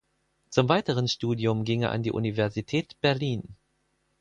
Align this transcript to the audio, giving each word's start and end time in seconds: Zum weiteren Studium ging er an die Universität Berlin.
Zum 0.49 0.67
weiteren 0.67 1.07
Studium 1.07 1.63
ging 1.63 1.83
er 1.83 1.91
an 1.91 2.01
die 2.01 2.11
Universität 2.11 2.99
Berlin. 3.01 3.55